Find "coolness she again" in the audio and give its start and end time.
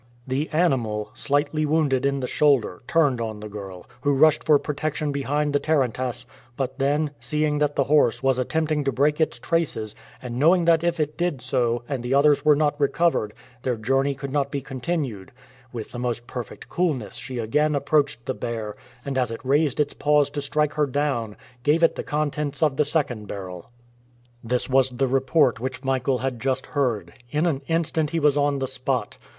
16.67-17.75